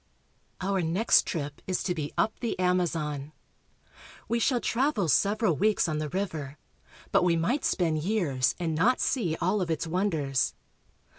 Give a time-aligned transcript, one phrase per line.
[0.61, 3.33] OUR next trip is to be up the Amazon.
[4.27, 6.57] We shall travel several weeks on the river,
[7.11, 10.55] but we might spend years and not see all of its wonders.